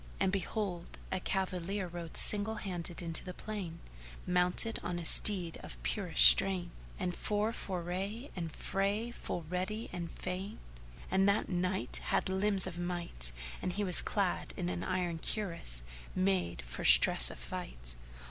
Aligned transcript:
And 0.19 0.31
behold 0.31 0.97
a 1.11 1.19
cavalier 1.19 1.85
rode 1.87 2.17
single 2.17 2.55
handed 2.55 3.03
into 3.03 3.23
the 3.23 3.35
plain, 3.35 3.77
mounted 4.25 4.79
on 4.81 4.97
a 4.97 5.05
steed 5.05 5.57
of 5.61 5.77
purest 5.83 6.25
strain, 6.25 6.71
and 6.97 7.15
for 7.15 7.53
foray 7.53 8.29
and 8.35 8.51
fray 8.51 9.11
full 9.11 9.43
ready 9.47 9.91
and 9.93 10.09
fain. 10.13 10.57
And 11.11 11.29
that 11.29 11.49
Knight 11.49 11.97
had 12.05 12.29
limbs 12.29 12.65
of 12.65 12.79
might 12.79 13.31
and 13.61 13.73
he 13.73 13.83
was 13.83 14.01
clad 14.01 14.55
in 14.57 14.69
an 14.69 14.83
iron 14.83 15.19
cuirass 15.19 15.83
made 16.15 16.63
for 16.63 16.83
stress 16.83 17.29
of 17.29 17.37
fight. 17.37 17.95